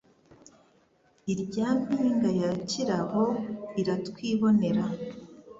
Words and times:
irya 1.31 1.67
mpinga 1.81 2.29
ya 2.41 2.49
Kirabo 2.69 3.23
iratwibonera, 3.81 4.85